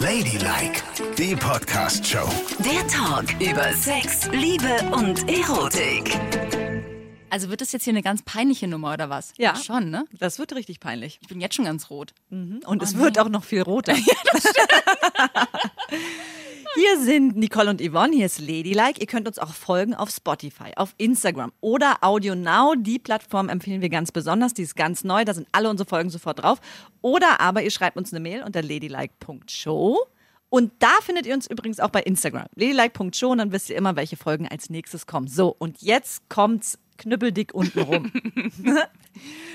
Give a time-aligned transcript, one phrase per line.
[0.00, 0.82] Ladylike,
[1.18, 2.26] die Podcast-Show.
[2.64, 6.18] Der Talk über Sex, Liebe und Erotik.
[7.28, 9.34] Also wird das jetzt hier eine ganz peinliche Nummer oder was?
[9.36, 9.54] Ja.
[9.56, 10.06] Schon, ne?
[10.18, 11.18] Das wird richtig peinlich.
[11.20, 12.14] Ich bin jetzt schon ganz rot.
[12.30, 13.94] Und es wird auch noch viel roter.
[16.76, 19.00] Hier sind Nicole und Yvonne, hier ist Ladylike.
[19.00, 22.74] Ihr könnt uns auch folgen auf Spotify, auf Instagram oder Audio Now.
[22.76, 26.10] Die Plattform empfehlen wir ganz besonders, die ist ganz neu, da sind alle unsere Folgen
[26.10, 26.60] sofort drauf.
[27.02, 29.98] Oder aber ihr schreibt uns eine Mail unter ladylike.show.
[30.48, 33.96] Und da findet ihr uns übrigens auch bei Instagram, ladylike.show und dann wisst ihr immer,
[33.96, 35.26] welche Folgen als nächstes kommen.
[35.26, 38.12] So, und jetzt kommt's knüppeldick unten rum.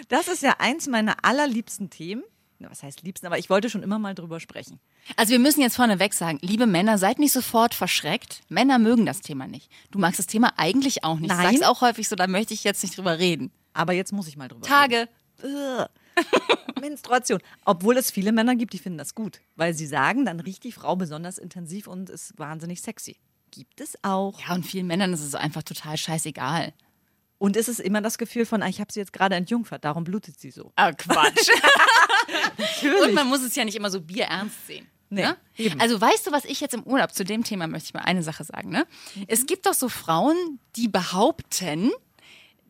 [0.09, 2.23] das ist ja eins meiner allerliebsten Themen.
[2.59, 4.80] Was heißt liebsten, aber ich wollte schon immer mal drüber sprechen.
[5.18, 8.41] Also wir müssen jetzt vorneweg sagen, liebe Männer, seid nicht sofort verschreckt.
[8.50, 9.70] Männer mögen das Thema nicht.
[9.91, 11.30] Du magst das Thema eigentlich auch nicht.
[11.30, 11.54] Nein.
[11.54, 13.52] Ich sag's auch häufig so, da möchte ich jetzt nicht drüber reden.
[13.73, 15.08] Aber jetzt muss ich mal drüber Tage.
[15.44, 15.86] reden.
[16.81, 17.41] Menstruation.
[17.66, 19.42] Obwohl es viele Männer gibt, die finden das gut.
[19.56, 23.17] Weil sie sagen, dann riecht die Frau besonders intensiv und ist wahnsinnig sexy.
[23.52, 24.39] Gibt es auch.
[24.42, 26.73] Ja, und vielen Männern ist es einfach total scheißegal.
[27.38, 30.03] Und ist es immer das Gefühl von, ah, ich habe sie jetzt gerade entjungfert, darum
[30.03, 30.72] blutet sie so.
[30.76, 31.50] Ah, Quatsch.
[33.06, 34.88] Und man muss es ja nicht immer so bierernst sehen.
[35.10, 35.38] Nee, ne?
[35.80, 38.24] Also weißt du, was ich jetzt im Urlaub zu dem Thema möchte ich mal eine
[38.24, 38.70] Sache sagen.
[38.70, 38.86] Ne?
[39.16, 39.26] Mhm.
[39.28, 41.92] Es gibt doch so Frauen, die behaupten,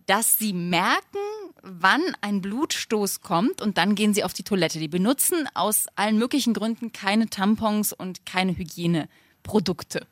[0.05, 1.17] dass sie merken,
[1.63, 4.79] wann ein Blutstoß kommt und dann gehen sie auf die Toilette.
[4.79, 10.05] Die benutzen aus allen möglichen Gründen keine Tampons und keine Hygieneprodukte.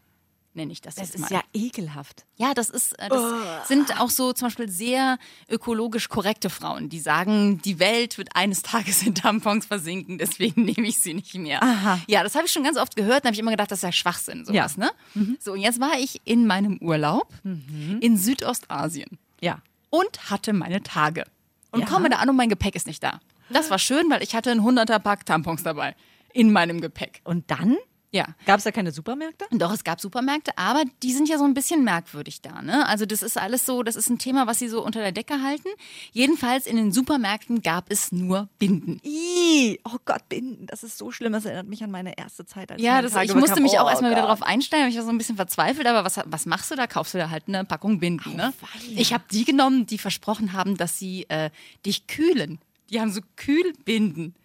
[0.55, 1.31] Nenne ich das, Das jetzt ist mal.
[1.31, 2.25] ja ekelhaft.
[2.35, 5.17] Ja, das ist, äh, das sind auch so zum Beispiel sehr
[5.49, 10.85] ökologisch korrekte Frauen, die sagen, die Welt wird eines Tages in Tampons versinken, deswegen nehme
[10.87, 11.63] ich sie nicht mehr.
[11.63, 11.99] Aha.
[12.07, 13.83] Ja, das habe ich schon ganz oft gehört, da habe ich immer gedacht, das ist
[13.83, 14.91] ja Schwachsinn, sowas, Ja.
[15.15, 15.35] ne?
[15.39, 19.59] So, und jetzt war ich in meinem Urlaub in Südostasien Ja.
[19.89, 21.23] und hatte meine Tage.
[21.71, 21.85] Und Ja.
[21.87, 23.19] komme da an und mein Gepäck ist nicht da.
[23.49, 25.95] Das war schön, weil ich hatte einen 100er Pack Tampons dabei
[26.31, 27.21] in meinem Gepäck.
[27.23, 27.75] Und dann?
[28.13, 28.27] Ja.
[28.45, 29.45] Gab es da keine Supermärkte?
[29.51, 32.61] Doch, es gab Supermärkte, aber die sind ja so ein bisschen merkwürdig da.
[32.61, 32.87] Ne?
[32.87, 35.41] Also das ist alles so, das ist ein Thema, was sie so unter der Decke
[35.41, 35.67] halten.
[36.11, 39.01] Jedenfalls in den Supermärkten gab es nur Binden.
[39.03, 41.33] Ih, oh Gott, Binden, das ist so schlimm.
[41.33, 42.71] Das erinnert mich an meine erste Zeit.
[42.71, 43.63] Als Ja, das, Tage ich musste bekam.
[43.63, 44.87] mich auch Oh erstmal wieder drauf einstellen.
[44.89, 46.85] Ich war so ein bisschen verzweifelt, aber was, was machst du da?
[46.85, 48.35] Kaufst du da halt eine Packung Binden.
[48.35, 48.53] Ne?
[48.95, 51.49] Ich habe die genommen, die versprochen haben, dass sie äh,
[51.83, 52.59] dich kühlen.
[52.91, 54.35] Die haben so Kühlbinden.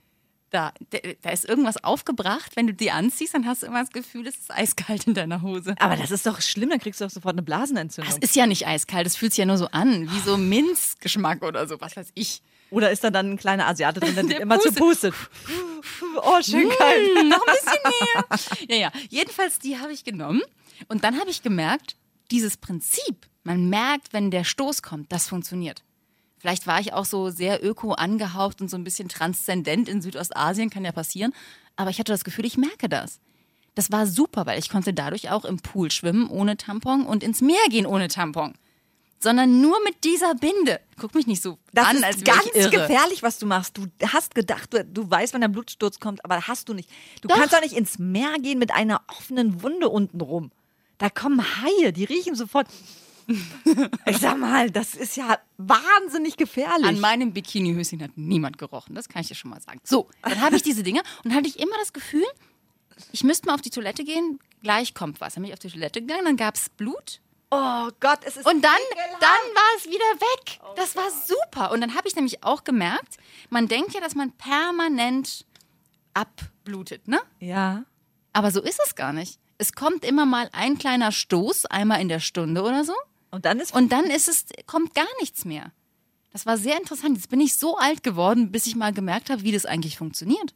[0.50, 0.72] Da,
[1.22, 2.56] da, ist irgendwas aufgebracht.
[2.56, 5.42] Wenn du die anziehst, dann hast du immer das Gefühl, es ist eiskalt in deiner
[5.42, 5.74] Hose.
[5.78, 8.14] Aber das ist doch schlimm, dann kriegst du doch sofort eine Blasenentzündung.
[8.14, 11.42] Es ist ja nicht eiskalt, es fühlt sich ja nur so an, wie so Minzgeschmack
[11.42, 12.40] oder so, was weiß ich.
[12.70, 15.14] Oder ist da dann ein kleiner Asiate drin, der, Der immer zu pustet?
[16.16, 17.18] Oh, schön kalt.
[17.18, 18.68] Hm, noch ein bisschen näher.
[18.68, 18.92] Ja, ja.
[19.08, 20.42] Jedenfalls, die habe ich genommen.
[20.88, 21.96] Und dann habe ich gemerkt,
[22.30, 25.82] dieses Prinzip, man merkt, wenn der Stoß kommt, das funktioniert.
[26.38, 30.70] Vielleicht war ich auch so sehr öko angehaucht und so ein bisschen transzendent in Südostasien,
[30.70, 31.32] kann ja passieren.
[31.76, 33.20] Aber ich hatte das Gefühl, ich merke das.
[33.74, 37.40] Das war super, weil ich konnte dadurch auch im Pool schwimmen ohne Tampon und ins
[37.40, 38.54] Meer gehen ohne Tampon.
[39.20, 40.80] Sondern nur mit dieser Binde.
[40.96, 42.70] Guck mich nicht so Das an, ist als ganz ich irre.
[42.70, 43.76] gefährlich, was du machst.
[43.76, 46.88] Du hast gedacht, du, du weißt, wann der Blutsturz kommt, aber hast du nicht.
[47.20, 47.36] Du Doch.
[47.36, 50.52] kannst doch nicht ins Meer gehen mit einer offenen Wunde unten rum.
[50.98, 52.68] Da kommen Haie, die riechen sofort.
[54.06, 56.86] Ich sag mal, das ist ja wahnsinnig gefährlich.
[56.86, 59.80] An meinem Bikinihöschen hat niemand gerochen, das kann ich dir schon mal sagen.
[59.84, 62.24] So, dann habe ich diese Dinger und hatte ich immer das Gefühl,
[63.12, 65.34] ich müsste mal auf die Toilette gehen, gleich kommt was.
[65.34, 68.46] Dann bin ich auf die Toilette gegangen, dann gab es Blut oh Gott, es ist
[68.46, 69.22] und dann, ekelhaft.
[69.22, 70.60] dann war es wieder weg.
[70.76, 71.70] Das war super.
[71.70, 73.16] Und dann habe ich nämlich auch gemerkt,
[73.50, 75.46] man denkt ja, dass man permanent
[76.14, 77.20] abblutet, ne?
[77.40, 77.84] Ja.
[78.32, 79.38] Aber so ist es gar nicht.
[79.58, 82.94] Es kommt immer mal ein kleiner Stoß, einmal in der Stunde oder so.
[83.30, 85.72] Und dann ist Und dann ist es, kommt gar nichts mehr.
[86.32, 87.16] Das war sehr interessant.
[87.16, 90.54] Jetzt bin ich so alt geworden, bis ich mal gemerkt habe, wie das eigentlich funktioniert.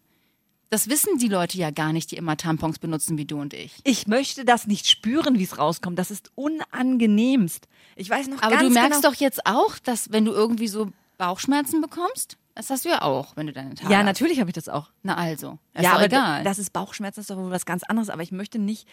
[0.70, 3.74] Das wissen die Leute ja gar nicht, die immer Tampons benutzen wie du und ich.
[3.84, 5.98] ich möchte das nicht spüren, wie es rauskommt.
[5.98, 7.68] Das ist unangenehmst.
[7.94, 10.68] Ich weiß noch Aber ganz du merkst genau, doch jetzt auch, dass wenn du irgendwie
[10.68, 14.48] so Bauchschmerzen bekommst, das hast du ja auch, wenn du deine Tage Ja, natürlich habe
[14.48, 14.90] ich das auch.
[15.02, 16.42] Na also, ist ja, aber egal.
[16.44, 18.08] das ist Bauchschmerzen, das ist doch wohl was ganz anderes.
[18.08, 18.86] Aber ich möchte nicht,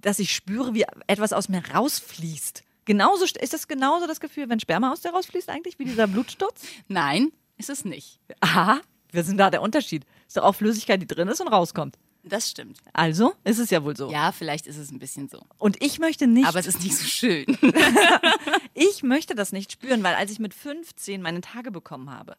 [0.00, 2.62] dass ich spüre, wie etwas aus mir rausfließt.
[2.84, 6.06] Genauso st- ist das genauso das Gefühl, wenn Sperma aus dir rausfließt eigentlich, wie dieser
[6.06, 6.62] Blutsturz?
[6.88, 8.18] Nein, ist es nicht.
[8.40, 8.80] Aha,
[9.12, 10.04] wir sind da der Unterschied.
[10.26, 11.98] Ist doch auch Flüssigkeit, die drin ist und rauskommt.
[12.24, 12.78] Das stimmt.
[12.92, 14.10] Also ist es ja wohl so.
[14.10, 15.42] Ja, vielleicht ist es ein bisschen so.
[15.58, 17.44] Und ich möchte nicht, Aber es ist nicht so schön.
[18.74, 22.36] ich möchte das nicht spüren, weil als ich mit 15 meine Tage bekommen habe,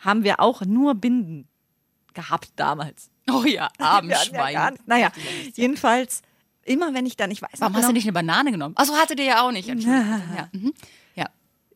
[0.00, 1.48] haben wir auch nur Binden
[2.14, 3.10] gehabt damals.
[3.30, 5.12] Oh ja, hatten ja Naja,
[5.54, 6.22] jedenfalls,
[6.64, 8.74] immer wenn ich dann, ich weiß Warum hast du genau- nicht eine Banane genommen?
[8.76, 9.68] Achso, hatte der ja auch nicht.
[9.84, 10.48] Ja.
[10.52, 10.72] Mhm.
[11.14, 11.26] ja.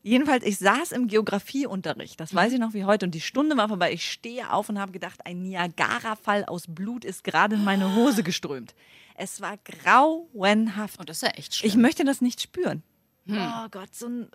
[0.02, 2.36] Jedenfalls, ich saß im Geografieunterricht, das Mhm.
[2.36, 3.92] weiß ich noch wie heute, und die Stunde war vorbei.
[3.92, 8.22] Ich stehe auf und habe gedacht, ein Niagara-Fall aus Blut ist gerade in meine Hose
[8.22, 8.74] geströmt.
[9.16, 10.98] Es war grauenhaft.
[10.98, 11.68] Und Oh, das ist ja echt schlimm.
[11.70, 12.82] Ich möchte das nicht spüren.
[13.26, 13.38] Hm.
[13.38, 14.28] Oh Gott, so ein.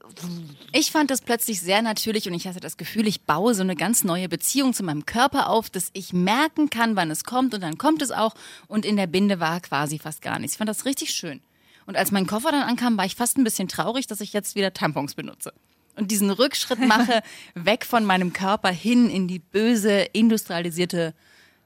[0.74, 3.76] Ich fand das plötzlich sehr natürlich und ich hatte das Gefühl, ich baue so eine
[3.76, 7.62] ganz neue Beziehung zu meinem Körper auf, dass ich merken kann, wann es kommt und
[7.62, 8.34] dann kommt es auch.
[8.68, 10.56] Und in der Binde war quasi fast gar nichts.
[10.56, 11.42] Ich fand das richtig schön.
[11.86, 14.56] Und als mein Koffer dann ankam, war ich fast ein bisschen traurig, dass ich jetzt
[14.56, 15.54] wieder Tampons benutze.
[15.96, 17.22] Und diesen Rückschritt mache,
[17.56, 21.14] weg von meinem Körper hin in die böse, industrialisierte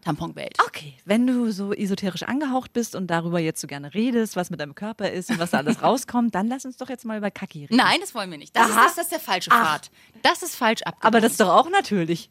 [0.05, 0.57] Tamponwelt.
[0.67, 4.59] Okay, wenn du so esoterisch angehaucht bist und darüber jetzt so gerne redest, was mit
[4.59, 7.31] deinem Körper ist und was da alles rauskommt, dann lass uns doch jetzt mal über
[7.31, 7.75] Kaki reden.
[7.75, 8.55] Nein, das wollen wir nicht.
[8.55, 9.89] Das, ist, das, das ist der falsche Pfad.
[10.21, 11.07] Das ist falsch abgebogen.
[11.07, 12.29] Aber das ist doch auch natürlich.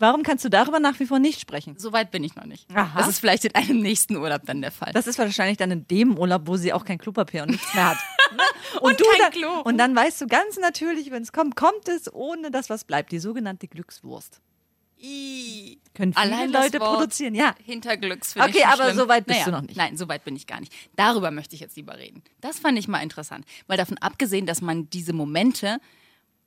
[0.00, 1.78] Warum kannst du darüber nach wie vor nicht sprechen?
[1.78, 2.68] so weit bin ich noch nicht.
[2.74, 2.98] Aha.
[2.98, 4.92] Das ist vielleicht in einem nächsten Urlaub dann der Fall.
[4.92, 7.90] Das ist wahrscheinlich dann in dem Urlaub, wo sie auch kein Klopapier und nichts mehr
[7.90, 7.98] hat.
[8.34, 8.80] Ne?
[8.80, 9.60] Und du kein dann, Klo.
[9.60, 13.12] Und dann weißt du ganz natürlich, wenn es kommt, kommt es, ohne dass was bleibt.
[13.12, 14.40] Die sogenannte Glückswurst.
[15.04, 15.78] I.
[15.94, 17.54] Können viele Allein Leute produzieren, ja.
[17.62, 18.96] Hinterglücks finde Okay, ich aber schlimm.
[18.96, 19.76] so weit bist naja, du noch nicht.
[19.76, 20.72] Nein, so weit bin ich gar nicht.
[20.96, 22.22] Darüber möchte ich jetzt lieber reden.
[22.40, 23.44] Das fand ich mal interessant.
[23.66, 25.78] Weil davon abgesehen, dass man diese Momente,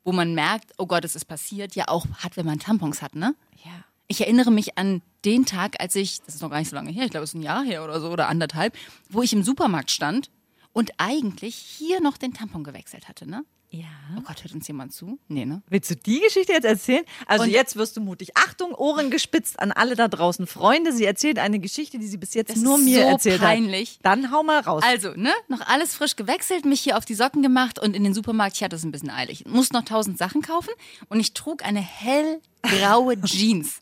[0.04, 3.16] wo man merkt, oh Gott, es ist passiert, ja auch hat, wenn man Tampons hat,
[3.16, 3.36] ne?
[3.64, 3.84] Ja.
[4.08, 6.92] Ich erinnere mich an den Tag, als ich, das ist noch gar nicht so lange
[6.92, 8.76] her, ich glaube, es ist ein Jahr her oder so oder anderthalb,
[9.10, 10.30] wo ich im Supermarkt stand
[10.72, 13.44] und eigentlich hier noch den Tampon gewechselt hatte, ne?
[13.70, 13.86] Ja.
[14.18, 15.20] Oh Gott, hört uns jemand zu?
[15.28, 15.62] Nee, ne?
[15.68, 17.04] Willst du die Geschichte jetzt erzählen?
[17.26, 18.30] Also Und- jetzt wirst du mutig.
[18.36, 20.48] Achtung, Ohren gespitzt an alle da draußen.
[20.48, 23.42] Freunde, sie erzählt eine Geschichte, die sie bis jetzt Das nur ist mir so erzählt
[23.42, 23.96] peinlich.
[23.96, 24.06] hat.
[24.06, 24.84] Dann hau mal raus.
[24.86, 28.14] Also, ne, noch alles frisch gewechselt, mich hier auf die Socken gemacht und in den
[28.14, 29.46] Supermarkt, ich hatte es ein bisschen eilig.
[29.46, 30.72] Muss noch tausend Sachen kaufen
[31.10, 33.82] und ich trug eine hellgraue Jeans.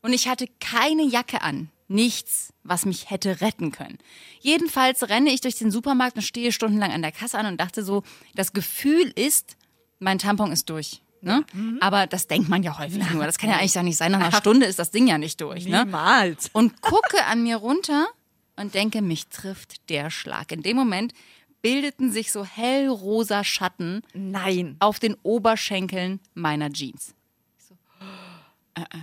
[0.00, 1.68] Und ich hatte keine Jacke an.
[1.94, 3.98] Nichts, was mich hätte retten können.
[4.40, 7.84] Jedenfalls renne ich durch den Supermarkt und stehe stundenlang an der Kasse an und dachte
[7.84, 8.02] so,
[8.34, 9.56] das Gefühl ist,
[10.00, 11.02] mein Tampon ist durch.
[11.20, 11.44] Ne?
[11.80, 13.24] Aber das denkt man ja häufig nur.
[13.24, 14.12] Das kann ja eigentlich gar nicht sein.
[14.12, 15.66] Nach einer Stunde ist das Ding ja nicht durch.
[15.66, 15.84] Ne?
[15.84, 16.50] Niemals.
[16.52, 18.08] und gucke an mir runter
[18.56, 20.52] und denke, mich trifft der Schlag.
[20.52, 21.14] In dem Moment
[21.62, 24.76] bildeten sich so hellrosa Schatten Nein.
[24.80, 27.14] auf den Oberschenkeln meiner Jeans.
[27.56, 27.74] Ich so,
[28.74, 29.02] äh, äh.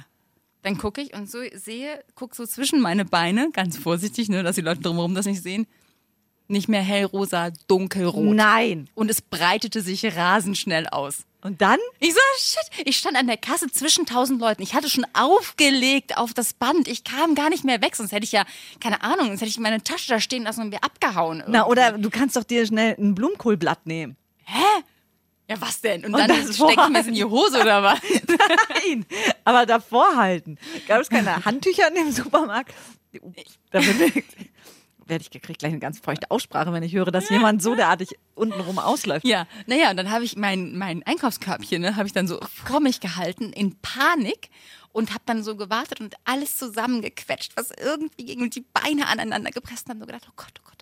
[0.64, 4.56] Dann gucke ich und so sehe, gucke so zwischen meine Beine, ganz vorsichtig, ne, dass
[4.56, 5.66] die Leute drumherum das nicht sehen,
[6.48, 8.36] nicht mehr hellrosa, dunkelrot.
[8.36, 8.90] Nein.
[8.94, 11.26] Und es breitete sich rasend schnell aus.
[11.44, 11.80] Und dann?
[12.00, 14.62] Ich so, shit, ich stand an der Kasse zwischen tausend Leuten.
[14.62, 16.88] Ich hatte schon aufgelegt auf das Band.
[16.88, 18.46] Ich kam gar nicht mehr weg, sonst hätte ich ja,
[18.80, 21.44] keine Ahnung, sonst hätte ich meine Tasche da stehen lassen und wäre abgehauen.
[21.48, 21.72] Na, irgendwie.
[21.72, 24.16] oder du kannst doch dir schnell ein Blumenkohlblatt nehmen.
[25.52, 26.06] Ja, was denn?
[26.06, 28.00] Und, Und dann stecke ich mir in die Hose oder was?
[28.86, 29.06] Nein,
[29.44, 30.58] aber davor halten.
[30.88, 32.74] Gab es keine Handtücher in dem Supermarkt?
[33.12, 38.18] Werde ich gekriegt gleich eine ganz feuchte Aussprache, wenn ich höre, dass jemand so derartig
[38.34, 39.28] untenrum ausläuft.
[39.28, 42.80] Ja, naja, und dann habe ich mein, mein Einkaufskörbchen, ne, habe ich dann so vor
[42.80, 44.50] mich gehalten in Panik
[44.94, 49.88] und habe dann so gewartet und alles zusammengequetscht, was irgendwie und die Beine aneinander gepresst
[49.88, 50.81] und habe nur gedacht, oh Gott, oh Gott.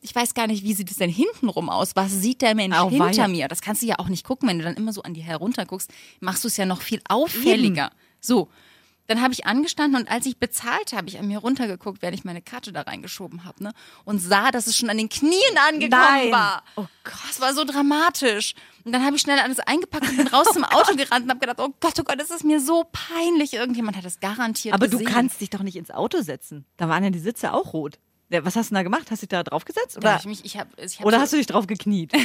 [0.00, 1.94] Ich weiß gar nicht, wie sieht es denn hintenrum aus?
[1.96, 3.06] Was sieht der Mensch Auweia.
[3.06, 3.48] hinter mir?
[3.48, 5.66] Das kannst du ja auch nicht gucken, wenn du dann immer so an die herunter
[5.66, 7.90] guckst, machst du es ja noch viel auffälliger.
[8.20, 8.48] So.
[9.08, 12.24] Dann habe ich angestanden und als ich bezahlte, habe ich an mir runtergeguckt, während ich
[12.24, 13.72] meine Karte da reingeschoben habe, ne?
[14.04, 15.32] Und sah, dass es schon an den Knien
[15.68, 16.30] angekommen Nein.
[16.30, 16.62] war.
[16.76, 18.54] Oh Gott, das war so dramatisch.
[18.84, 21.40] Und dann habe ich schnell alles eingepackt und bin raus zum Auto gerannt und habe
[21.40, 23.54] gedacht, oh Gott, oh Gott, das ist mir so peinlich.
[23.54, 25.04] Irgendjemand hat das garantiert Aber gesehen.
[25.04, 26.64] du kannst dich doch nicht ins Auto setzen.
[26.76, 27.98] Da waren ja die Sitze auch rot.
[28.42, 29.10] Was hast du da gemacht?
[29.10, 29.96] Hast du dich da drauf gesetzt?
[29.96, 32.12] Da Oder, ich mich, ich hab, ich hab oder so, hast du dich drauf gekniet?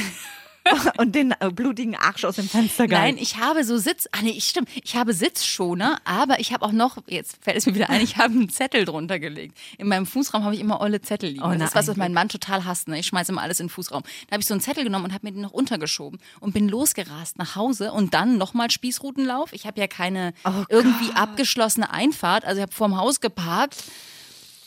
[0.98, 3.18] Und den äh, blutigen Arsch aus dem Fenster Nein, gehalten?
[3.20, 6.72] ich habe so Sitz, ah nee, ich stimmt, ich habe Sitzschoner, aber ich habe auch
[6.72, 9.56] noch, jetzt fällt es mir wieder ein, ich habe einen Zettel drunter gelegt.
[9.78, 11.42] In meinem Fußraum habe ich immer olle Zettel liegen.
[11.42, 12.12] Oh, das ist was, was nein.
[12.12, 12.88] mein Mann total hasst.
[12.88, 12.98] Ne?
[12.98, 14.02] Ich schmeiße immer alles in den Fußraum.
[14.28, 16.68] Da habe ich so einen Zettel genommen und habe mir den noch untergeschoben und bin
[16.68, 19.52] losgerast nach Hause und dann nochmal Spießrutenlauf.
[19.52, 23.76] Ich habe ja keine Oh irgendwie abgeschlossene Einfahrt, also ich habe vorm Haus geparkt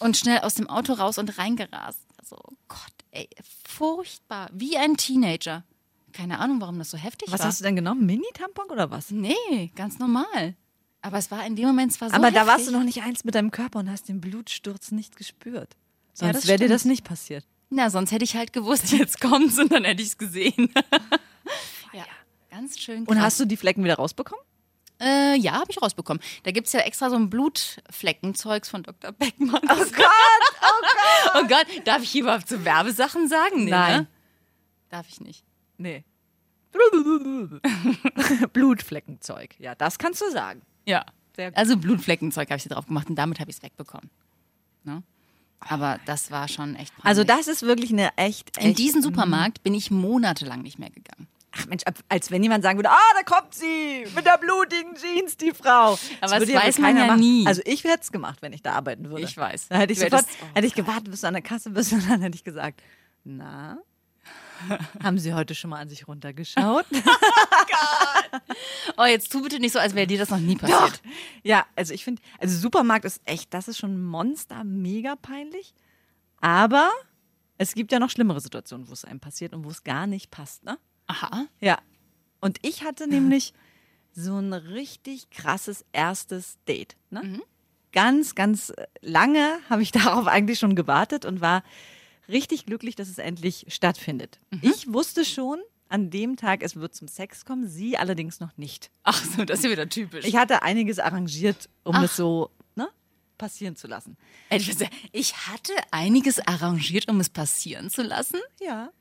[0.01, 2.00] und schnell aus dem Auto raus und reingerast.
[2.17, 3.29] Also, oh Gott, ey,
[3.67, 4.50] furchtbar.
[4.53, 5.63] Wie ein Teenager.
[6.12, 7.48] Keine Ahnung, warum das so heftig Was war.
[7.48, 8.05] hast du denn genommen?
[8.05, 9.12] Mini-Tampon oder was?
[9.12, 10.55] Nee, ganz normal.
[11.01, 12.48] Aber es war in dem Moment zwar so Aber da heftig.
[12.53, 15.75] warst du noch nicht eins mit deinem Körper und hast den Blutsturz nicht gespürt.
[15.75, 17.46] Ja, Sonst das wäre dir das nicht passiert.
[17.70, 20.72] Na, sonst hätte ich halt gewusst, jetzt kommt's und dann hätte ich es gesehen.
[21.93, 22.03] ja,
[22.50, 23.15] ganz schön krass.
[23.15, 24.43] Und hast du die Flecken wieder rausbekommen?
[25.01, 26.22] Äh, ja, habe ich rausbekommen.
[26.43, 29.12] Da gibt's ja extra so ein Blutfleckenzeugs von Dr.
[29.12, 29.62] Beckmann.
[29.63, 30.12] Oh Gott!
[31.36, 33.65] Oh Gott, darf ich hier überhaupt so Werbesachen sagen?
[33.65, 34.01] Nee, Nein.
[34.01, 34.08] Ne?
[34.89, 35.43] Darf ich nicht.
[35.77, 36.03] Nee.
[38.53, 39.55] Blutfleckenzeug.
[39.60, 40.62] Ja, das kannst du sagen.
[40.86, 41.05] Ja.
[41.36, 41.58] Sehr gut.
[41.58, 44.10] Also Blutfleckenzeug habe ich da drauf gemacht und damit habe ich es wegbekommen.
[44.84, 45.03] Ne?
[45.60, 47.05] Aber das war schon echt peinlich.
[47.05, 50.89] Also das ist wirklich eine echt, echt In diesen Supermarkt bin ich monatelang nicht mehr
[50.89, 51.27] gegangen.
[51.53, 55.36] Ach Mensch, als wenn jemand sagen würde, ah, da kommt sie mit der blutigen Jeans,
[55.36, 55.98] die Frau.
[56.22, 57.20] Aber das ja wohl weiß man keiner ja machen.
[57.20, 57.46] nie.
[57.46, 59.24] Also ich hätte es gemacht, wenn ich da arbeiten würde.
[59.24, 59.67] Ich weiß.
[59.67, 62.10] Da hätte ich sofort, oh hätte ich gewartet, bis du an der Kasse bist und
[62.10, 62.81] dann hätte ich gesagt,
[63.25, 63.79] na,
[65.03, 66.86] haben Sie heute schon mal an sich runtergeschaut?
[68.98, 71.01] Oh, jetzt tu bitte nicht so, als wäre dir das noch nie passiert.
[71.43, 75.74] Ja, also ich finde, also Supermarkt ist echt, das ist schon Monster, mega peinlich.
[76.39, 76.89] Aber
[77.58, 80.31] es gibt ja noch schlimmere Situationen, wo es einem passiert und wo es gar nicht
[80.31, 80.77] passt, ne?
[81.12, 81.46] Aha.
[81.60, 81.77] Ja.
[82.39, 83.53] Und ich hatte nämlich
[84.13, 86.96] so ein richtig krasses erstes Date.
[87.10, 87.41] Ne?
[87.91, 91.63] Ganz, ganz lange habe ich darauf eigentlich schon gewartet und war
[92.30, 94.39] richtig glücklich, dass es endlich stattfindet.
[94.62, 98.89] Ich wusste schon an dem Tag, es wird zum Sex kommen, sie allerdings noch nicht.
[99.03, 100.25] Ach so, das ist ja wieder typisch.
[100.25, 102.88] Ich hatte einiges arrangiert, um es so ne,
[103.38, 104.18] passieren zu lassen.
[105.12, 108.39] Ich hatte einiges arrangiert, um es passieren zu lassen.
[108.62, 108.91] Ja.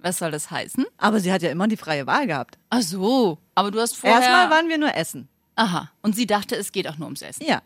[0.00, 0.84] Was soll das heißen?
[0.96, 2.58] Aber sie hat ja immer die freie Wahl gehabt.
[2.70, 4.20] Ach so, aber du hast vorher...
[4.20, 5.28] Erstmal waren wir nur essen.
[5.56, 7.44] Aha, und sie dachte, es geht auch nur ums Essen.
[7.44, 7.62] Ja.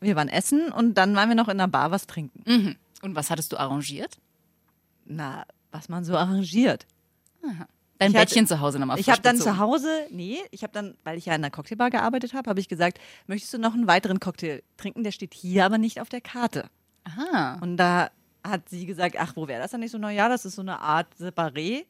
[0.00, 2.42] Wir waren essen und dann waren wir noch in der Bar was trinken.
[2.44, 2.76] Mhm.
[3.02, 4.18] Und was hattest du arrangiert?
[5.04, 6.86] Na, was man so arrangiert.
[7.40, 7.52] Dein
[8.00, 10.96] Ich hatte- Bettchen zu Hause nochmal Ich habe dann zu Hause, nee, ich habe dann,
[11.04, 13.86] weil ich ja in der Cocktailbar gearbeitet habe, habe ich gesagt, möchtest du noch einen
[13.86, 15.04] weiteren Cocktail trinken?
[15.04, 16.68] Der steht hier aber nicht auf der Karte.
[17.04, 17.58] Aha.
[17.60, 18.10] Und da
[18.44, 19.98] hat sie gesagt, ach, wo wäre das dann nicht so?
[19.98, 21.84] Na ja, das ist so eine Art Separé.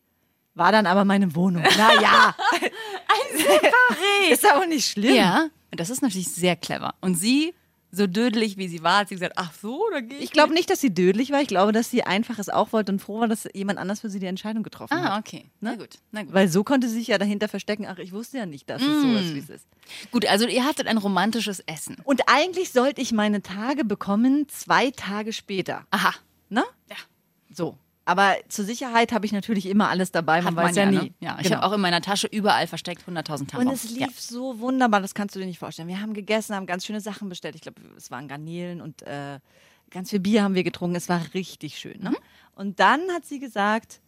[0.55, 1.65] War dann aber meine Wohnung.
[1.77, 2.37] Na ja.
[2.53, 4.31] Ein Separé.
[4.33, 5.15] ist auch nicht schlimm.
[5.17, 6.95] Ja, das ist natürlich sehr clever.
[7.01, 7.55] Und sie,
[7.91, 10.25] so dödelig wie sie war, hat sie gesagt, ach so, da gehe ich.
[10.25, 11.41] Ich glaube nicht, dass sie dödlich war.
[11.43, 14.11] Ich glaube, dass sie einfach es auch wollte und froh war, dass jemand anders für
[14.11, 15.27] sie die Entscheidung getroffen Ah, hat.
[15.27, 15.51] okay.
[15.61, 16.33] Na gut, na gut.
[16.33, 19.03] Weil so konnte sie sich ja dahinter verstecken, ach, ich wusste ja nicht, dass es
[19.03, 19.67] so ist, wie es ist.
[20.13, 21.97] Gut, also ihr hattet ein romantisches Essen.
[22.05, 25.85] Und eigentlich sollte ich meine Tage bekommen, zwei Tage später.
[25.91, 26.15] Aha.
[26.49, 26.65] Ne?
[26.89, 26.97] Ja.
[27.53, 27.79] So.
[28.07, 30.97] Aber zur Sicherheit habe ich natürlich immer alles dabei, man Hat weiß ja, nie.
[30.97, 31.15] ne?
[31.21, 31.57] Ja, ich Genau.
[31.57, 33.67] habe auch in meiner Tasche überall versteckt 100.000 Tampons.
[33.67, 35.89] Und es lief so wunderbar, das kannst du dir nicht vorstellen.
[35.89, 37.55] Wir haben gegessen, haben ganz schöne Sachen bestellt.
[37.55, 39.39] Ich glaube, es waren Garnelen und äh,
[39.91, 40.97] ganz viel Bier haben wir getrunken.
[40.97, 41.97] Es war richtig schön.
[41.99, 42.11] Mhm.
[42.11, 42.17] Ne?
[42.55, 44.01] Und dann hat sie gesagt,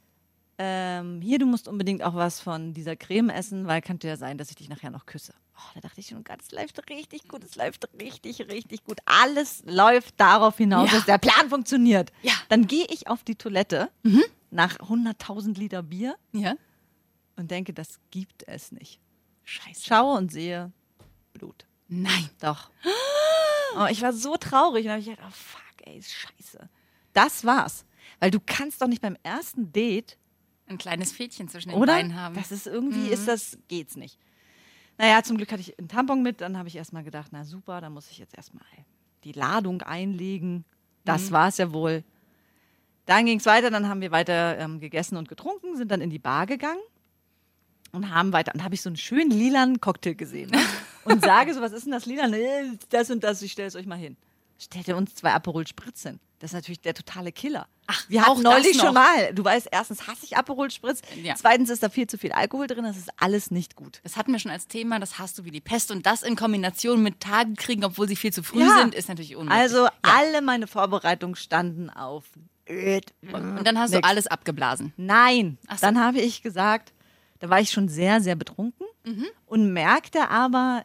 [0.59, 4.39] ähm, hier, du musst unbedingt auch was von dieser Creme essen, weil könnte ja sein,
[4.39, 5.35] dass ich dich nachher noch küsse.
[5.57, 8.99] Oh, da dachte ich schon, Gott, es läuft richtig gut, es läuft richtig, richtig gut.
[9.07, 10.97] Alles läuft darauf hinaus, Ja.
[10.99, 12.11] dass der Plan funktioniert.
[12.23, 12.33] Ja.
[12.33, 12.37] Mhm.
[12.49, 13.91] Dann gehe ich auf die Toilette
[14.51, 16.55] nach 100.000 Liter Bier Ja?
[17.37, 19.01] und denke, das gibt es nicht.
[19.45, 19.83] Scheiße.
[19.85, 20.73] Schaue und sehe
[21.35, 21.67] Blut.
[21.89, 22.29] Nein.
[22.41, 22.71] Doch.
[23.79, 26.69] Oh, ich war so traurig und habe ich gedacht, oh fuck, ey, ist scheiße.
[27.13, 27.85] Das war's.
[28.21, 30.17] Weil du kannst doch nicht beim ersten Date,
[30.68, 31.94] Ein kleines Fädchen zwischen den oder?
[31.94, 32.35] Beinen haben.
[32.35, 34.18] Das ist irgendwie, ist das, geht's nicht.
[34.99, 37.80] Naja, zum Glück hatte ich einen Tampon mit, dann habe ich erstmal gedacht, na super,
[37.80, 38.64] dann muss ich jetzt erstmal
[39.25, 40.64] die Ladung einlegen.
[41.04, 42.02] Das war's ja wohl.
[43.04, 46.11] Dann ging es weiter, dann haben wir weiter ähm, gegessen und getrunken, sind dann in
[46.11, 46.80] die Bar gegangen
[47.92, 48.52] und haben weiter.
[48.54, 50.50] Und habe ich so einen schönen lilanen Cocktail gesehen.
[50.50, 50.58] Ne?
[51.04, 52.32] Und sage so, was ist denn das lilan?
[52.35, 54.16] Äh, Das und das, ich stelle es euch mal hin.
[54.59, 56.19] Stellt er uns zwei Aperol Spritz hin.
[56.39, 57.67] Das ist natürlich der totale Killer.
[57.87, 59.33] Ach, wir auch hatten neulich schon mal.
[59.35, 61.01] Du weißt, erstens hasse ich Aperol Spritz.
[61.23, 61.35] Ja.
[61.35, 62.85] Zweitens ist da viel zu viel Alkohol drin.
[62.85, 64.01] Das ist alles nicht gut.
[64.03, 65.91] Das hatten wir schon als Thema, das hast du wie die Pest.
[65.91, 68.79] Und das in Kombination mit Tage kriegen, obwohl sie viel zu früh Ja.
[68.81, 69.59] sind, ist natürlich unmöglich.
[69.61, 72.25] Also alle meine Vorbereitungen standen auf
[72.69, 73.15] Öd.
[73.33, 74.03] und dann hast Nix.
[74.03, 74.93] du alles abgeblasen.
[74.97, 75.57] Nein.
[75.71, 75.77] So.
[75.81, 76.93] Dann habe ich gesagt,
[77.39, 79.27] da war ich schon sehr, sehr betrunken Mhm.
[79.47, 80.85] und merkte aber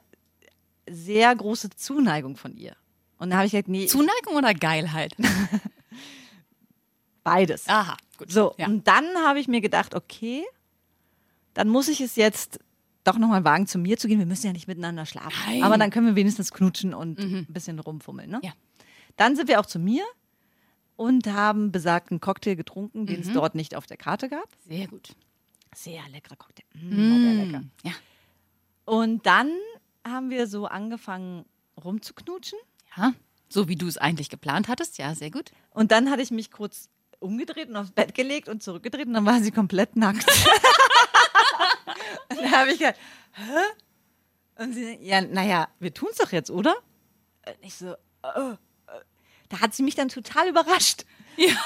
[0.89, 2.75] sehr große Zuneigung von ihr.
[3.21, 5.15] Und da habe ich gesagt, nee, Zuneigung oder Geilheit?
[7.23, 7.67] beides.
[7.67, 8.31] Aha, gut.
[8.31, 8.65] So, ja.
[8.65, 10.43] und dann habe ich mir gedacht, okay,
[11.53, 12.57] dann muss ich es jetzt
[13.03, 14.17] doch nochmal wagen, zu mir zu gehen.
[14.17, 15.37] Wir müssen ja nicht miteinander schlafen.
[15.45, 15.61] Nein.
[15.61, 18.27] Aber dann können wir wenigstens knutschen und ein bisschen rumfummeln.
[18.27, 18.39] Ne?
[18.41, 18.53] Ja.
[19.17, 20.03] Dann sind wir auch zu mir
[20.95, 24.49] und haben besagten Cocktail getrunken, den es dort nicht auf der Karte gab.
[24.67, 25.15] Sehr gut.
[25.75, 26.65] Sehr leckerer Cocktail.
[26.73, 27.63] Mm, der lecker.
[27.83, 27.91] Ja.
[28.85, 29.51] Und dann
[30.03, 31.45] haben wir so angefangen
[31.83, 32.57] rumzuknutschen.
[32.97, 33.13] Ja.
[33.49, 34.97] So wie du es eigentlich geplant hattest.
[34.97, 35.51] Ja, sehr gut.
[35.71, 39.25] Und dann hatte ich mich kurz umgedreht und aufs Bett gelegt und zurückgedreht und dann
[39.25, 40.25] war sie komplett nackt.
[42.29, 42.95] und dann habe ich gedacht,
[43.33, 44.63] hä?
[44.63, 46.75] Und sie, ja, naja, wir tun's doch jetzt, oder?
[47.45, 47.93] Und ich so,
[48.23, 48.55] äh, äh.
[49.49, 51.05] da hat sie mich dann total überrascht.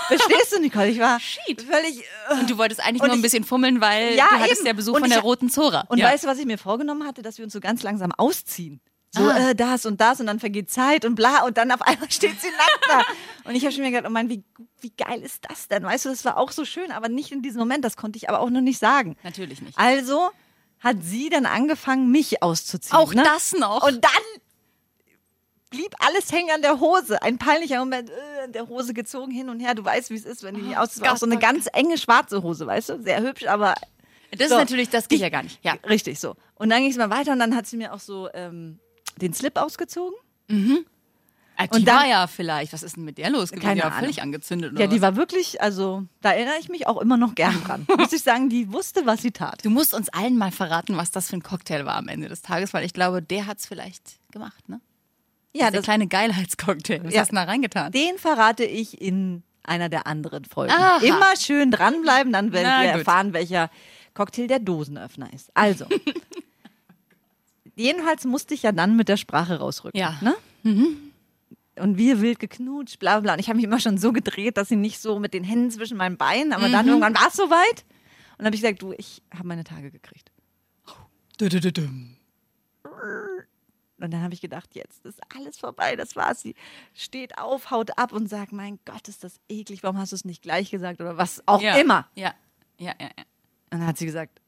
[0.08, 0.90] Verstehst du, Nicole?
[0.90, 2.04] Ich war völlig.
[2.30, 2.34] Äh.
[2.40, 4.68] Und du wolltest eigentlich Und nur ein ich- bisschen fummeln, weil Ja, du hattest eben.
[4.68, 5.82] ja Besuch Und von ich der roten Zora.
[5.90, 6.08] Und ja.
[6.08, 7.22] weißt du, was ich mir vorgenommen hatte?
[7.22, 8.80] Dass wir uns so ganz langsam ausziehen.
[9.16, 9.50] So, Ah.
[9.52, 12.40] äh, das und das und dann vergeht Zeit und bla und dann auf einmal steht
[12.42, 13.50] sie nackt da.
[13.50, 14.44] Und ich habe schon mir gedacht, oh Mann, wie,
[14.82, 15.84] wie geil ist das denn?
[15.84, 17.86] Weißt du, das war auch so schön, aber nicht in diesem Moment.
[17.86, 19.16] Das konnte ich aber auch noch nicht sagen.
[19.24, 19.78] Natürlich nicht.
[19.78, 20.30] Also
[20.80, 22.98] hat sie dann angefangen, mich auszuziehen.
[22.98, 23.24] Auch ne?
[23.24, 23.86] das noch.
[23.88, 24.12] Und dann
[25.70, 27.22] blieb alles hängen an der Hose.
[27.22, 29.76] Ein peinlicher Moment, äh, an der Hose gezogen hin und her.
[29.76, 30.98] Du weißt, wie es ist, wenn die nicht auszieht.
[31.04, 33.02] Es war auch so eine oh ganz enge schwarze Hose, weißt du?
[33.02, 33.74] Sehr hübsch, aber
[34.32, 34.56] Das So.
[34.56, 35.60] ist natürlich, das geht ja gar nicht.
[35.64, 35.74] Ja.
[35.88, 36.36] Richtig, so.
[36.56, 38.80] Und dann ging es mal weiter und dann hat sie mir auch so ähm,
[39.22, 40.16] den Slip ausgezogen.
[41.58, 43.64] Ah, Die Und dann- war ja vielleicht, was ist denn mit der los gewesen?
[43.64, 44.00] Keine Die war Ahnung.
[44.02, 45.02] völlig angezündet oder Ja, die was?
[45.04, 47.88] war wirklich, also da erinnere ich mich auch immer noch gern dran.
[47.98, 49.64] Muss ich sagen, die wusste, was sie tat.
[49.64, 52.42] Du musst uns allen mal verraten, was das für ein Cocktail war am Ende des
[52.42, 54.82] Tages, weil ich glaube, der hat es vielleicht gemacht, ne?
[55.54, 57.06] Ja, der das, kleine Geilheitscocktail.
[57.06, 57.22] Was Ja.
[57.22, 57.94] hast du da reingetan?
[57.94, 60.74] den verrate ich in einer der anderen Folgen.
[60.74, 60.98] Aha.
[61.04, 63.00] Immer schön dranbleiben, dann Na ihr gut.
[63.00, 63.72] erfahren, welcher
[64.14, 65.50] Cocktail der Dosenöffner ist.
[65.54, 65.86] Also.
[67.76, 70.00] Jedenfalls musste ich ja dann mit der Sprache rausrücken.
[70.00, 70.18] Ja.
[70.22, 70.36] Ne?
[71.78, 73.34] Und wir wild geknutscht, bla bla.
[73.34, 75.72] Und ich habe mich immer schon so gedreht, dass sie nicht so mit den Händen
[75.72, 76.72] zwischen meinen Beinen, aber Mhm.
[76.72, 77.84] dann irgendwann war es soweit.
[78.32, 80.32] Und dann habe ich gesagt, du, ich habe meine Tage gekriegt.
[83.98, 86.42] Und dann habe ich gedacht, jetzt ist alles vorbei, das war's.
[86.42, 86.56] Sie
[86.94, 90.26] steht auf, haut ab und sagt, mein Gott, ist das eklig, warum hast du es
[90.26, 91.76] nicht gleich gesagt oder was auch Ja.
[91.78, 92.08] immer.
[92.16, 92.34] Ja,
[92.78, 93.08] ja, ja.
[93.18, 93.24] ja.
[93.72, 94.42] Und dann hat sie gesagt,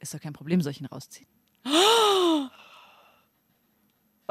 [0.00, 1.28] ist doch kein Problem, soll ich ihn rausziehen?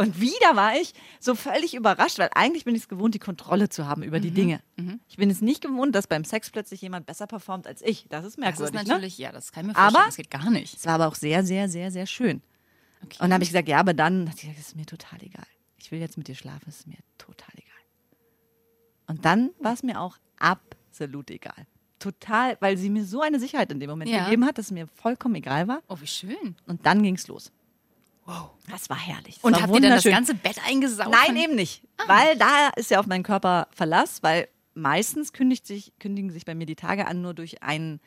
[0.02, 3.70] Und wieder war ich so völlig überrascht, weil eigentlich bin ich es gewohnt, die Kontrolle
[3.70, 4.22] zu haben über Mhm.
[4.24, 4.62] die Dinge.
[5.08, 8.08] Ich bin es nicht gewohnt, dass beim Sex plötzlich jemand besser performt als ich.
[8.10, 8.76] Das ist Das merkwürdig.
[8.76, 8.90] ist ne?
[8.94, 10.08] natürlich, ja, das kann ich mir Aber- vorstellen.
[10.08, 10.76] Das geht gar nicht.
[10.78, 12.42] Es war aber auch sehr, sehr, sehr, sehr schön.
[13.04, 13.14] Okay.
[13.18, 15.22] Und dann habe ich gesagt, ja, aber dann hat sie gesagt, das ist mir total
[15.24, 15.46] egal.
[15.78, 17.68] Ich will jetzt mit dir schlafen, das ist mir total egal.
[19.08, 21.66] Und dann war es mir auch absolut egal.
[22.00, 24.24] Total, weil sie mir so eine Sicherheit in dem Moment Ja.
[24.26, 25.82] gegeben hat, dass es mir vollkommen egal war.
[25.88, 26.56] Oh, wie schön.
[26.66, 27.52] Und dann ging es los.
[28.26, 28.52] Wow.
[28.70, 29.36] Das war herrlich.
[29.36, 31.12] Das Und war habt ihr dann das ganze Bett eingesaugt?
[31.12, 31.84] Nein, eben nicht.
[32.08, 36.56] Weil da ist ja auf meinen Körper Verlass, weil meistens kündigt sich, kündigen sich bei
[36.56, 38.00] mir die Tage an nur durch einen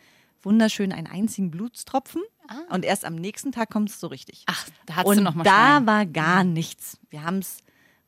[0.43, 2.23] wunderschönen, einen einzigen Blutstropfen.
[2.69, 4.45] Und erst am nächsten Tag kommt es so richtig.
[4.47, 5.87] Ach, da hattest Und du noch mal da Schwein.
[5.87, 6.99] war gar nichts.
[7.09, 7.59] Wir haben es,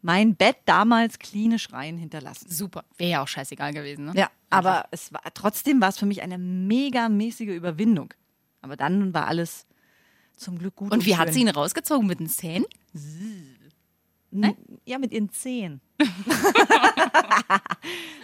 [0.03, 2.51] mein Bett damals klinisch rein hinterlassen.
[2.51, 2.85] Super.
[2.99, 4.13] Wäre ja auch scheißegal gewesen, ne?
[4.15, 8.13] Ja, aber es war trotzdem war es für mich eine megamäßige Überwindung.
[8.61, 9.67] Aber dann war alles
[10.37, 10.93] zum Glück gut.
[10.93, 11.35] Und wie hat schön.
[11.35, 12.07] sie ihn rausgezogen?
[12.07, 12.67] Mit den Zähnen?
[14.33, 15.81] N- Ja, mit ihren Zehen.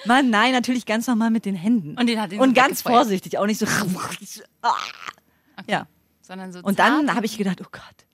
[0.06, 1.96] Mann, nein, natürlich ganz normal mit den Händen.
[1.98, 2.96] Und den hat ihn Und ganz weggefeuert.
[3.04, 3.66] vorsichtig, auch nicht so.
[5.68, 5.86] Ja.
[6.22, 8.06] Sondern so Und dann habe ich gedacht, oh Gott,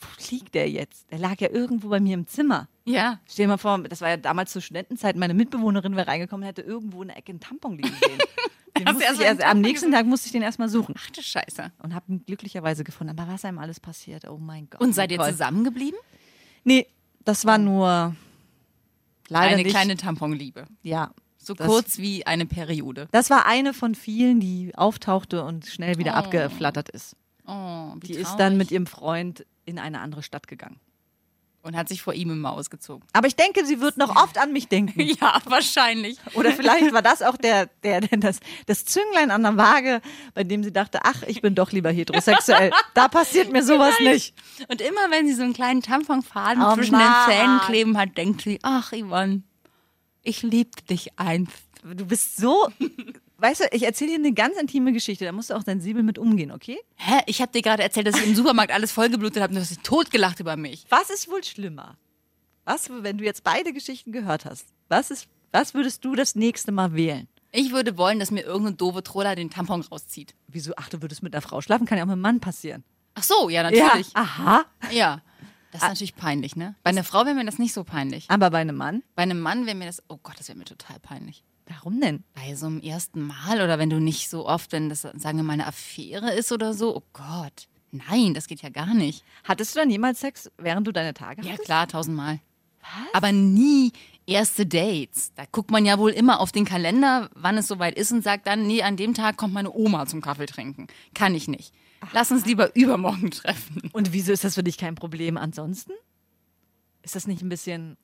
[0.00, 1.10] wo liegt der jetzt?
[1.10, 2.68] Der lag ja irgendwo bei mir im Zimmer.
[2.86, 3.20] Ja.
[3.28, 6.62] Stell dir mal vor, das war ja damals zur Studentenzeit, meine Mitbewohnerin wäre reingekommen, hätte
[6.62, 8.18] irgendwo in der Ecke einen Tampon liegen sehen.
[8.80, 11.22] Den Hast musste ich erst, am nächsten Tag musste ich den erstmal suchen Ach du
[11.22, 11.70] Scheiße.
[11.82, 13.18] und habe ihn glücklicherweise gefunden.
[13.18, 14.80] Aber was einem alles passiert, oh mein Gott.
[14.80, 15.98] Und seid ihr zusammengeblieben?
[16.64, 16.86] Nee,
[17.24, 18.14] das war nur
[19.28, 19.70] leider Eine nicht.
[19.70, 20.66] kleine Tamponliebe.
[20.82, 21.12] ja,
[21.42, 23.08] So Das- kurz wie eine Periode.
[23.12, 26.16] Das war eine von vielen, die auftauchte und schnell wieder Oh.
[26.16, 27.16] abgeflattert ist.
[27.46, 28.38] Oh, wie Die ist traurig.
[28.38, 30.78] dann mit ihrem Freund in eine andere Stadt gegangen.
[31.62, 33.06] Und hat sich vor ihm immer ausgezogen.
[33.12, 34.98] Aber ich denke, sie wird noch oft an mich denken.
[35.20, 36.16] Ja, wahrscheinlich.
[36.32, 40.00] Oder vielleicht war das auch der, der, das, das Zünglein an der Waage,
[40.32, 42.70] bei dem sie dachte, ach, ich bin doch lieber heterosexuell.
[42.94, 44.34] Da passiert mir sowas nicht.
[44.68, 47.02] Und immer wenn sie so einen kleinen Tamponfaden Oh zwischen Mann.
[47.28, 49.42] den Zähnen kleben hat, denkt sie, ach Yvonne,
[50.22, 51.52] ich liebte dich einst.
[51.82, 52.68] Du bist so,
[53.40, 56.18] weißt du, ich erzähle dir eine ganz intime Geschichte, da musst du auch sensibel mit
[56.18, 56.78] umgehen, okay?
[56.96, 57.20] Hä?
[57.26, 59.70] Ich habe dir gerade erzählt, dass ich im Supermarkt alles vollgeblutet habe und du hast
[59.70, 60.84] dich totgelacht über mich.
[60.88, 61.96] Was ist wohl schlimmer?
[62.64, 64.66] Was, wenn du jetzt beide Geschichten gehört hast?
[64.88, 67.28] Was ist, was würdest du das nächste Mal wählen?
[67.52, 70.34] Ich würde wollen, dass mir irgendeine doofe Troller den Tampon rauszieht.
[70.46, 70.72] Wieso?
[70.76, 72.84] Ach, du würdest mit einer Frau schlafen, kann ja auch mit einem Mann passieren.
[73.14, 74.12] Ach so, ja, natürlich.
[74.14, 74.64] Ja, aha.
[74.92, 75.20] Ja.
[75.72, 76.74] Das ist natürlich peinlich, ne?
[76.82, 78.26] Bei einer Frau wäre mir das nicht so peinlich.
[78.28, 79.02] Aber bei einem Mann?
[79.14, 81.44] Bei einem Mann wäre mir das, oh Gott, das wäre mir total peinlich.
[81.72, 82.24] Warum denn?
[82.34, 85.44] Bei so einem ersten Mal oder wenn du nicht so oft, wenn das, sagen wir
[85.44, 87.68] mal, eine Affäre ist oder so, oh Gott.
[87.92, 89.24] Nein, das geht ja gar nicht.
[89.44, 91.64] Hattest du dann jemals Sex, während du deine Tage Ja, hattest?
[91.66, 92.40] klar, tausendmal.
[93.12, 93.92] Aber nie
[94.26, 95.32] erste Dates.
[95.34, 98.46] Da guckt man ja wohl immer auf den Kalender, wann es soweit ist und sagt
[98.46, 100.86] dann, nee, an dem Tag kommt meine Oma zum Kaffee trinken.
[101.14, 101.72] Kann ich nicht.
[102.12, 103.90] Lass uns lieber übermorgen treffen.
[103.92, 105.92] Und wieso ist das für dich kein Problem ansonsten?
[107.02, 107.96] Ist das nicht ein bisschen.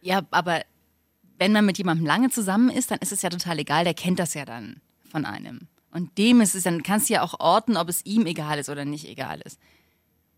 [0.00, 0.62] Ja, aber
[1.42, 4.20] wenn man mit jemandem lange zusammen ist, dann ist es ja total egal, der kennt
[4.20, 5.66] das ja dann von einem.
[5.90, 8.68] Und dem ist es, dann kannst du ja auch orten, ob es ihm egal ist
[8.68, 9.58] oder nicht egal ist.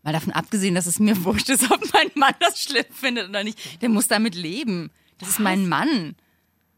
[0.01, 3.43] Mal davon abgesehen, dass es mir wurscht ist, ob mein Mann das schlimm findet oder
[3.43, 3.83] nicht.
[3.83, 4.89] Der muss damit leben.
[5.19, 6.15] Das ist mein Mann.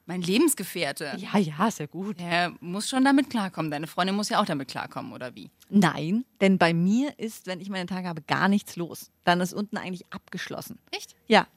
[0.05, 1.13] Mein Lebensgefährte.
[1.17, 2.19] Ja, ja, ist ja gut.
[2.19, 3.71] Der muss schon damit klarkommen.
[3.71, 5.49] Deine Freundin muss ja auch damit klarkommen, oder wie?
[5.69, 9.09] Nein, denn bei mir ist, wenn ich meine Tage habe, gar nichts los.
[9.23, 10.79] Dann ist unten eigentlich abgeschlossen.
[10.91, 11.15] Echt?
[11.27, 11.47] Ja.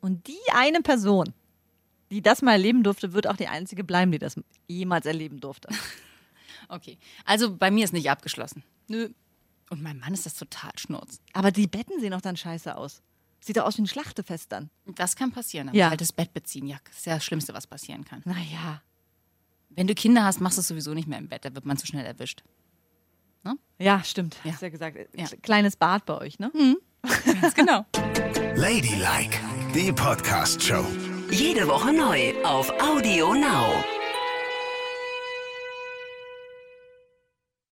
[0.00, 1.32] Und die eine Person,
[2.10, 4.36] die das mal erleben durfte, wird auch die einzige bleiben, die das
[4.68, 5.68] jemals erleben durfte.
[6.68, 6.98] Okay.
[7.24, 8.64] Also bei mir ist nicht abgeschlossen.
[8.88, 9.10] Nö.
[9.70, 11.20] Und mein Mann ist das total schnurz.
[11.32, 13.02] Aber die Betten sehen auch dann scheiße aus.
[13.38, 14.70] Sieht doch aus wie ein Schlachtefest dann.
[14.84, 15.68] Das kann passieren.
[15.68, 15.90] Aber Ja.
[15.90, 18.22] Kaltes Bett beziehen, ja, das ist ja das Schlimmste, was passieren kann.
[18.24, 18.82] Naja.
[19.68, 21.44] Wenn du Kinder hast, machst du es sowieso nicht mehr im Bett.
[21.44, 22.42] Da wird man zu schnell erwischt.
[23.44, 23.56] Ne?
[23.78, 24.36] Ja, stimmt.
[24.42, 24.52] Ja.
[24.52, 24.96] Hast ja gesagt.
[25.14, 25.26] Ja.
[25.42, 26.50] Kleines Bad bei euch, ne?
[27.40, 27.86] Ganz genau.
[28.56, 29.38] Ladylike,
[29.72, 30.84] die Podcast-Show.
[31.30, 33.95] Jede Woche neu auf Audio Now.